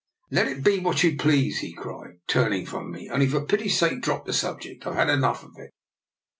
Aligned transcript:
"Let 0.31 0.47
it 0.47 0.63
be 0.63 0.79
what 0.79 1.03
you 1.03 1.15
please," 1.15 1.59
he 1.59 1.73
cried, 1.73 2.21
turning 2.25 2.65
from 2.65 2.89
me. 2.89 3.07
Only 3.07 3.27
for 3.27 3.45
pity's 3.45 3.77
sake 3.77 4.01
drop 4.01 4.25
the 4.25 4.33
subject: 4.33 4.87
I've 4.87 4.95
had 4.95 5.09
enough 5.11 5.43
of 5.43 5.51
it." 5.59 5.75